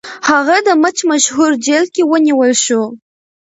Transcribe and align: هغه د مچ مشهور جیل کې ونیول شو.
هغه 0.29 0.55
د 0.67 0.69
مچ 0.81 0.97
مشهور 1.11 1.51
جیل 1.65 1.85
کې 1.93 2.03
ونیول 2.11 2.51
شو. 2.63 2.83